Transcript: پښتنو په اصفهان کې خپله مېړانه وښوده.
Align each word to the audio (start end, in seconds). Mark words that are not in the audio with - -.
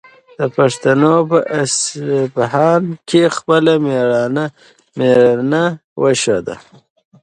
پښتنو 0.55 1.15
په 1.29 1.39
اصفهان 1.61 2.83
کې 3.09 3.21
خپله 3.37 3.73
مېړانه 3.83 5.63
وښوده. 6.01 6.55